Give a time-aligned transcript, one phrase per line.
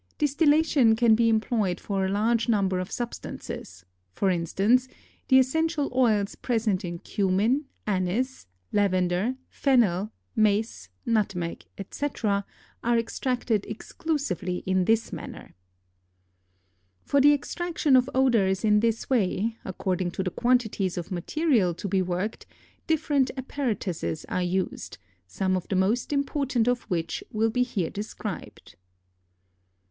[0.17, 4.87] Distillation can be employed for a large number of substances; for instance,
[5.27, 12.47] the essential oils present in cumin, anise, lavender, fennel, mace, nutmeg, etc.,
[12.83, 15.53] are extracted exclusively in this manner.
[17.03, 17.03] [Illustration: FIG.
[17.03, 21.75] 9.] For the extraction of odors in this way, according to the quantities of material
[21.75, 22.47] to be worked,
[22.87, 24.97] different apparatuses are used,
[25.27, 28.75] some of the most important of which will be here described.